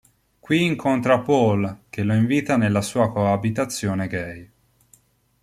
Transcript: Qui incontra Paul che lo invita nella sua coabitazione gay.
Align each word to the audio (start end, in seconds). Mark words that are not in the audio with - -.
Qui 0.39 0.63
incontra 0.65 1.19
Paul 1.19 1.81
che 1.89 2.01
lo 2.01 2.15
invita 2.15 2.57
nella 2.57 2.81
sua 2.81 3.11
coabitazione 3.11 4.07
gay. 4.07 4.51